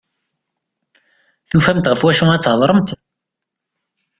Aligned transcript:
Tufamt 1.49 1.89
ɣef 1.91 2.01
wacu 2.03 2.25
ara 2.27 2.43
thedremt. 2.43 2.89